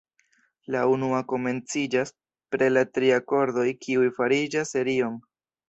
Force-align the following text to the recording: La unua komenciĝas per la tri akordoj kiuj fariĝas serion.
La 0.75 0.79
unua 0.93 1.19
komenciĝas 1.33 2.13
per 2.55 2.65
la 2.75 2.85
tri 2.97 3.13
akordoj 3.21 3.69
kiuj 3.85 4.11
fariĝas 4.19 4.77
serion. 4.79 5.25